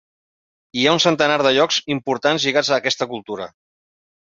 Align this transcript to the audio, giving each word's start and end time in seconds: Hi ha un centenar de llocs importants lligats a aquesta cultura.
Hi 0.79 0.87
ha 0.87 0.93
un 0.97 1.01
centenar 1.03 1.35
de 1.49 1.51
llocs 1.59 1.79
importants 1.97 2.49
lligats 2.49 2.73
a 2.73 2.75
aquesta 2.83 3.11
cultura. 3.15 3.51